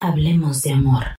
Hablemos 0.00 0.62
de 0.62 0.70
amor. 0.70 1.16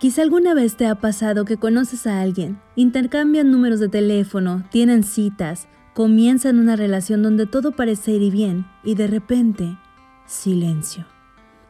Quizá 0.00 0.22
alguna 0.22 0.54
vez 0.54 0.78
te 0.78 0.86
ha 0.86 0.94
pasado 0.94 1.44
que 1.44 1.58
conoces 1.58 2.06
a 2.06 2.22
alguien, 2.22 2.58
intercambian 2.74 3.50
números 3.50 3.80
de 3.80 3.90
teléfono, 3.90 4.64
tienen 4.70 5.04
citas, 5.04 5.68
comienzan 5.92 6.58
una 6.58 6.74
relación 6.74 7.22
donde 7.22 7.44
todo 7.44 7.72
parece 7.72 8.12
ir 8.12 8.32
bien 8.32 8.64
y 8.82 8.94
de 8.94 9.08
repente, 9.08 9.76
silencio. 10.24 11.04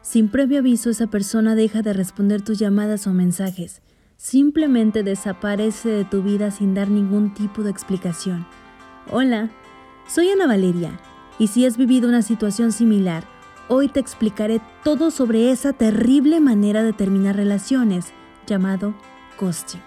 Sin 0.01 0.29
previo 0.29 0.59
aviso 0.59 0.89
esa 0.89 1.07
persona 1.07 1.55
deja 1.55 1.81
de 1.81 1.91
responder 1.91 2.41
tus 2.41 2.57
llamadas 2.57 3.05
o 3.05 3.13
mensajes, 3.13 3.81
simplemente 4.15 5.03
desaparece 5.03 5.89
de 5.89 6.05
tu 6.05 6.23
vida 6.23 6.51
sin 6.51 6.73
dar 6.73 6.87
ningún 6.87 7.33
tipo 7.33 7.63
de 7.63 7.71
explicación. 7.71 8.47
Hola, 9.11 9.49
soy 10.07 10.29
Ana 10.29 10.47
Valeria, 10.47 10.97
y 11.37 11.47
si 11.47 11.65
has 11.65 11.75
vivido 11.75 12.07
una 12.07 12.21
situación 12.21 12.71
similar, 12.71 13.25
hoy 13.69 13.87
te 13.87 13.99
explicaré 13.99 14.61
todo 14.83 15.11
sobre 15.11 15.51
esa 15.51 15.73
terrible 15.73 16.39
manera 16.39 16.83
de 16.83 16.93
terminar 16.93 17.35
relaciones, 17.35 18.13
llamado 18.45 18.93
ghosting. 19.39 19.81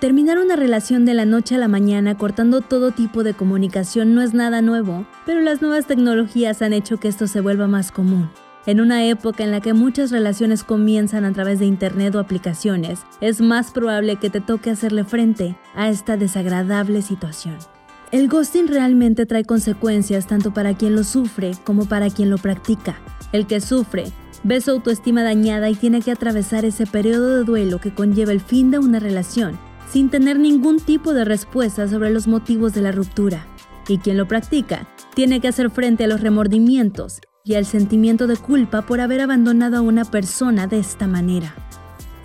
Terminar 0.00 0.38
una 0.38 0.56
relación 0.56 1.06
de 1.06 1.14
la 1.14 1.24
noche 1.24 1.54
a 1.54 1.58
la 1.58 1.68
mañana 1.68 2.18
cortando 2.18 2.60
todo 2.60 2.90
tipo 2.90 3.22
de 3.22 3.32
comunicación 3.32 4.14
no 4.14 4.20
es 4.20 4.34
nada 4.34 4.60
nuevo, 4.60 5.06
pero 5.24 5.40
las 5.40 5.62
nuevas 5.62 5.86
tecnologías 5.86 6.60
han 6.60 6.74
hecho 6.74 6.98
que 6.98 7.08
esto 7.08 7.26
se 7.26 7.40
vuelva 7.40 7.66
más 7.66 7.90
común. 7.90 8.28
En 8.66 8.80
una 8.80 9.06
época 9.06 9.44
en 9.44 9.52
la 9.52 9.60
que 9.60 9.72
muchas 9.72 10.10
relaciones 10.10 10.64
comienzan 10.64 11.24
a 11.24 11.32
través 11.32 11.60
de 11.60 11.66
Internet 11.66 12.14
o 12.14 12.18
aplicaciones, 12.18 13.06
es 13.20 13.40
más 13.40 13.70
probable 13.70 14.16
que 14.16 14.28
te 14.28 14.40
toque 14.40 14.70
hacerle 14.70 15.04
frente 15.04 15.56
a 15.74 15.88
esta 15.88 16.16
desagradable 16.16 17.00
situación. 17.00 17.56
El 18.12 18.28
ghosting 18.28 18.68
realmente 18.68 19.26
trae 19.26 19.44
consecuencias 19.44 20.28
tanto 20.28 20.54
para 20.54 20.74
quien 20.74 20.94
lo 20.94 21.02
sufre 21.02 21.52
como 21.64 21.86
para 21.86 22.08
quien 22.08 22.30
lo 22.30 22.38
practica. 22.38 23.00
El 23.32 23.46
que 23.46 23.60
sufre 23.60 24.12
ve 24.44 24.60
su 24.60 24.70
autoestima 24.70 25.24
dañada 25.24 25.68
y 25.70 25.74
tiene 25.74 26.00
que 26.00 26.12
atravesar 26.12 26.64
ese 26.64 26.86
periodo 26.86 27.36
de 27.36 27.44
duelo 27.44 27.80
que 27.80 27.92
conlleva 27.92 28.30
el 28.30 28.40
fin 28.40 28.70
de 28.70 28.78
una 28.78 29.00
relación 29.00 29.58
sin 29.90 30.08
tener 30.08 30.38
ningún 30.38 30.78
tipo 30.78 31.14
de 31.14 31.24
respuesta 31.24 31.88
sobre 31.88 32.10
los 32.10 32.28
motivos 32.28 32.74
de 32.74 32.82
la 32.82 32.92
ruptura. 32.92 33.46
Y 33.88 33.98
quien 33.98 34.16
lo 34.16 34.28
practica 34.28 34.86
tiene 35.14 35.40
que 35.40 35.48
hacer 35.48 35.70
frente 35.70 36.04
a 36.04 36.08
los 36.08 36.20
remordimientos 36.20 37.20
y 37.44 37.54
al 37.54 37.66
sentimiento 37.66 38.26
de 38.26 38.36
culpa 38.36 38.82
por 38.82 39.00
haber 39.00 39.20
abandonado 39.20 39.78
a 39.78 39.80
una 39.80 40.04
persona 40.04 40.66
de 40.66 40.78
esta 40.78 41.06
manera. 41.06 41.65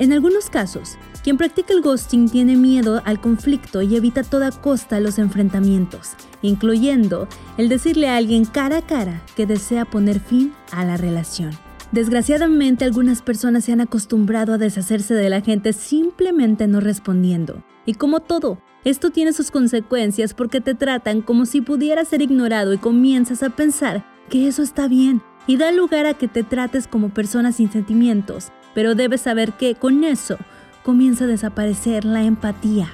En 0.01 0.13
algunos 0.13 0.49
casos, 0.49 0.97
quien 1.23 1.37
practica 1.37 1.75
el 1.75 1.83
ghosting 1.83 2.27
tiene 2.27 2.55
miedo 2.55 3.03
al 3.05 3.21
conflicto 3.21 3.83
y 3.83 3.95
evita 3.95 4.21
a 4.21 4.23
toda 4.23 4.49
costa 4.49 4.99
los 4.99 5.19
enfrentamientos, 5.19 6.13
incluyendo 6.41 7.27
el 7.59 7.69
decirle 7.69 8.09
a 8.09 8.17
alguien 8.17 8.45
cara 8.45 8.77
a 8.77 8.81
cara 8.81 9.21
que 9.35 9.45
desea 9.45 9.85
poner 9.85 10.19
fin 10.19 10.55
a 10.71 10.83
la 10.85 10.97
relación. 10.97 11.51
Desgraciadamente 11.91 12.83
algunas 12.83 13.21
personas 13.21 13.63
se 13.63 13.73
han 13.73 13.81
acostumbrado 13.81 14.53
a 14.55 14.57
deshacerse 14.57 15.13
de 15.13 15.29
la 15.29 15.41
gente 15.41 15.71
simplemente 15.71 16.65
no 16.65 16.79
respondiendo. 16.79 17.63
Y 17.85 17.93
como 17.93 18.21
todo, 18.21 18.57
esto 18.83 19.11
tiene 19.11 19.33
sus 19.33 19.51
consecuencias 19.51 20.33
porque 20.33 20.61
te 20.61 20.73
tratan 20.73 21.21
como 21.21 21.45
si 21.45 21.61
pudiera 21.61 22.03
ser 22.05 22.23
ignorado 22.23 22.73
y 22.73 22.79
comienzas 22.79 23.43
a 23.43 23.51
pensar 23.51 24.03
que 24.31 24.47
eso 24.47 24.63
está 24.63 24.87
bien 24.87 25.21
y 25.45 25.57
da 25.57 25.71
lugar 25.71 26.07
a 26.07 26.15
que 26.15 26.27
te 26.27 26.41
trates 26.41 26.87
como 26.87 27.09
persona 27.09 27.51
sin 27.51 27.71
sentimientos. 27.71 28.51
Pero 28.73 28.95
debes 28.95 29.21
saber 29.21 29.53
que 29.53 29.75
con 29.75 30.03
eso 30.03 30.37
comienza 30.83 31.25
a 31.25 31.27
desaparecer 31.27 32.05
la 32.05 32.23
empatía. 32.23 32.89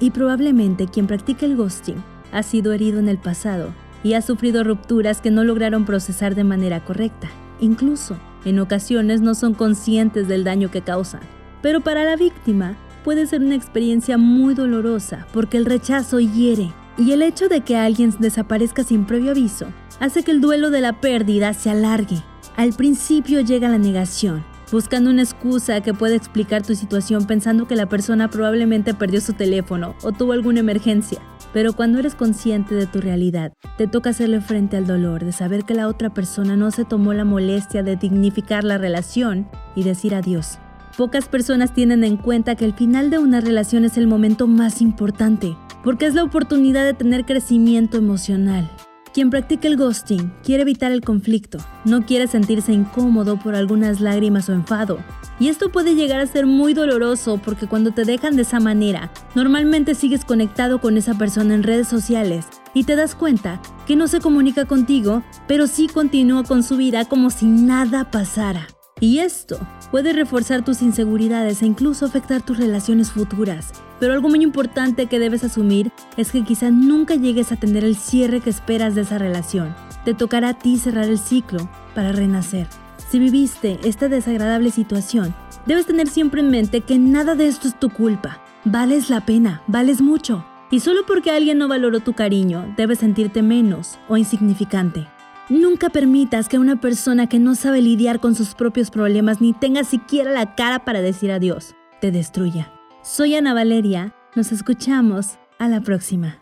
Y 0.00 0.10
probablemente 0.10 0.86
quien 0.86 1.06
practica 1.06 1.46
el 1.46 1.56
ghosting 1.56 2.02
ha 2.32 2.42
sido 2.42 2.72
herido 2.72 2.98
en 2.98 3.08
el 3.08 3.18
pasado 3.18 3.72
y 4.02 4.14
ha 4.14 4.22
sufrido 4.22 4.64
rupturas 4.64 5.20
que 5.20 5.30
no 5.30 5.44
lograron 5.44 5.84
procesar 5.84 6.34
de 6.34 6.44
manera 6.44 6.84
correcta. 6.84 7.30
Incluso 7.60 8.16
en 8.44 8.58
ocasiones 8.58 9.20
no 9.20 9.34
son 9.34 9.54
conscientes 9.54 10.26
del 10.26 10.44
daño 10.44 10.70
que 10.70 10.82
causan. 10.82 11.20
Pero 11.62 11.80
para 11.80 12.04
la 12.04 12.16
víctima 12.16 12.76
puede 13.04 13.26
ser 13.26 13.42
una 13.42 13.54
experiencia 13.54 14.18
muy 14.18 14.54
dolorosa 14.54 15.26
porque 15.32 15.56
el 15.56 15.64
rechazo 15.64 16.18
hiere 16.18 16.72
y 16.98 17.12
el 17.12 17.22
hecho 17.22 17.48
de 17.48 17.62
que 17.62 17.76
alguien 17.76 18.12
desaparezca 18.18 18.84
sin 18.84 19.06
previo 19.06 19.30
aviso 19.30 19.66
hace 20.00 20.22
que 20.22 20.32
el 20.32 20.40
duelo 20.40 20.70
de 20.70 20.80
la 20.80 21.00
pérdida 21.00 21.54
se 21.54 21.70
alargue. 21.70 22.22
Al 22.56 22.72
principio 22.72 23.40
llega 23.40 23.68
la 23.68 23.78
negación, 23.78 24.44
buscando 24.72 25.10
una 25.10 25.22
excusa 25.22 25.82
que 25.82 25.92
pueda 25.92 26.16
explicar 26.16 26.62
tu 26.62 26.74
situación 26.74 27.26
pensando 27.26 27.68
que 27.68 27.76
la 27.76 27.86
persona 27.86 28.28
probablemente 28.28 28.94
perdió 28.94 29.20
su 29.20 29.34
teléfono 29.34 29.94
o 30.02 30.12
tuvo 30.12 30.32
alguna 30.32 30.60
emergencia. 30.60 31.20
Pero 31.52 31.74
cuando 31.74 31.98
eres 31.98 32.14
consciente 32.14 32.74
de 32.74 32.86
tu 32.86 33.00
realidad, 33.00 33.52
te 33.76 33.86
toca 33.86 34.10
hacerle 34.10 34.40
frente 34.40 34.78
al 34.78 34.86
dolor 34.86 35.24
de 35.24 35.32
saber 35.32 35.64
que 35.64 35.74
la 35.74 35.88
otra 35.88 36.14
persona 36.14 36.56
no 36.56 36.70
se 36.70 36.86
tomó 36.86 37.12
la 37.12 37.26
molestia 37.26 37.82
de 37.82 37.96
dignificar 37.96 38.64
la 38.64 38.78
relación 38.78 39.46
y 39.76 39.82
decir 39.82 40.14
adiós. 40.14 40.58
Pocas 40.96 41.28
personas 41.28 41.74
tienen 41.74 42.04
en 42.04 42.16
cuenta 42.16 42.54
que 42.54 42.64
el 42.64 42.74
final 42.74 43.10
de 43.10 43.18
una 43.18 43.40
relación 43.40 43.84
es 43.84 43.98
el 43.98 44.06
momento 44.06 44.46
más 44.46 44.80
importante, 44.80 45.56
porque 45.84 46.06
es 46.06 46.14
la 46.14 46.24
oportunidad 46.24 46.84
de 46.84 46.94
tener 46.94 47.26
crecimiento 47.26 47.98
emocional. 47.98 48.70
Quien 49.12 49.28
practica 49.28 49.68
el 49.68 49.76
ghosting 49.76 50.32
quiere 50.42 50.62
evitar 50.62 50.90
el 50.90 51.02
conflicto, 51.02 51.58
no 51.84 52.06
quiere 52.06 52.26
sentirse 52.28 52.72
incómodo 52.72 53.38
por 53.38 53.54
algunas 53.54 54.00
lágrimas 54.00 54.48
o 54.48 54.54
enfado, 54.54 55.00
y 55.38 55.48
esto 55.48 55.70
puede 55.70 55.94
llegar 55.94 56.20
a 56.20 56.26
ser 56.26 56.46
muy 56.46 56.72
doloroso 56.72 57.36
porque 57.36 57.66
cuando 57.66 57.90
te 57.90 58.06
dejan 58.06 58.36
de 58.36 58.42
esa 58.42 58.58
manera, 58.58 59.12
normalmente 59.34 59.94
sigues 59.94 60.24
conectado 60.24 60.80
con 60.80 60.96
esa 60.96 61.12
persona 61.14 61.54
en 61.54 61.62
redes 61.62 61.88
sociales 61.88 62.46
y 62.72 62.84
te 62.84 62.96
das 62.96 63.14
cuenta 63.14 63.60
que 63.86 63.96
no 63.96 64.08
se 64.08 64.20
comunica 64.20 64.64
contigo, 64.64 65.22
pero 65.46 65.66
sí 65.66 65.88
continúa 65.88 66.44
con 66.44 66.62
su 66.62 66.78
vida 66.78 67.04
como 67.04 67.28
si 67.28 67.44
nada 67.46 68.10
pasara. 68.10 68.66
Y 69.02 69.18
esto 69.18 69.58
puede 69.90 70.12
reforzar 70.12 70.64
tus 70.64 70.80
inseguridades 70.80 71.60
e 71.60 71.66
incluso 71.66 72.06
afectar 72.06 72.40
tus 72.40 72.56
relaciones 72.56 73.10
futuras. 73.10 73.72
Pero 73.98 74.12
algo 74.12 74.28
muy 74.28 74.44
importante 74.44 75.06
que 75.06 75.18
debes 75.18 75.42
asumir 75.42 75.90
es 76.16 76.30
que 76.30 76.44
quizá 76.44 76.70
nunca 76.70 77.16
llegues 77.16 77.50
a 77.50 77.56
tener 77.56 77.82
el 77.82 77.96
cierre 77.96 78.38
que 78.38 78.50
esperas 78.50 78.94
de 78.94 79.00
esa 79.00 79.18
relación. 79.18 79.74
Te 80.04 80.14
tocará 80.14 80.50
a 80.50 80.54
ti 80.54 80.78
cerrar 80.78 81.06
el 81.06 81.18
ciclo 81.18 81.68
para 81.96 82.12
renacer. 82.12 82.68
Si 83.10 83.18
viviste 83.18 83.80
esta 83.82 84.08
desagradable 84.08 84.70
situación, 84.70 85.34
debes 85.66 85.86
tener 85.86 86.06
siempre 86.06 86.40
en 86.40 86.50
mente 86.50 86.82
que 86.82 87.00
nada 87.00 87.34
de 87.34 87.48
esto 87.48 87.66
es 87.66 87.80
tu 87.80 87.90
culpa. 87.90 88.40
Vales 88.64 89.10
la 89.10 89.26
pena, 89.26 89.62
vales 89.66 90.00
mucho. 90.00 90.44
Y 90.70 90.78
solo 90.78 91.04
porque 91.06 91.32
alguien 91.32 91.58
no 91.58 91.66
valoró 91.66 91.98
tu 91.98 92.12
cariño, 92.12 92.72
debes 92.76 93.00
sentirte 93.00 93.42
menos 93.42 93.98
o 94.08 94.16
insignificante. 94.16 95.08
Nunca 95.52 95.90
permitas 95.90 96.48
que 96.48 96.58
una 96.58 96.80
persona 96.80 97.28
que 97.28 97.38
no 97.38 97.54
sabe 97.54 97.82
lidiar 97.82 98.20
con 98.20 98.34
sus 98.34 98.54
propios 98.54 98.90
problemas 98.90 99.42
ni 99.42 99.52
tenga 99.52 99.84
siquiera 99.84 100.32
la 100.32 100.54
cara 100.54 100.86
para 100.86 101.02
decir 101.02 101.30
adiós, 101.30 101.74
te 102.00 102.10
destruya. 102.10 102.72
Soy 103.02 103.34
Ana 103.34 103.52
Valeria, 103.52 104.14
nos 104.34 104.50
escuchamos 104.50 105.38
a 105.58 105.68
la 105.68 105.82
próxima. 105.82 106.41